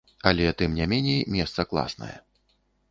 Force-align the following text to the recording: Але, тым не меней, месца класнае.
Але, 0.29 0.47
тым 0.61 0.71
не 0.79 0.85
меней, 0.93 1.21
месца 1.37 1.69
класнае. 1.73 2.15